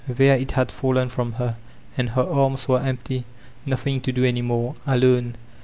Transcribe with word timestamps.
There 0.07 0.35
it 0.35 0.53
had 0.53 0.71
fallen 0.71 1.09
from 1.09 1.33
her, 1.33 1.57
and 1.95 2.09
her 2.09 2.23
arms 2.23 2.67
were 2.67 2.79
en^ty. 2.79 3.23
Nothing 3.67 4.01
to 4.01 4.11
do 4.11 4.23
any 4.25 4.41
more. 4.41 4.73
Alone. 4.87 5.35